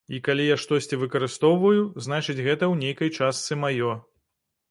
І 0.17 0.19
калі 0.27 0.45
я 0.45 0.55
штосьці 0.61 0.97
выкарыстоўваю, 1.01 1.83
значыць 2.07 2.37
гэта, 2.47 2.63
ў 2.73 2.75
нейкай 2.83 3.11
частцы, 3.17 3.59
маё. 3.65 3.91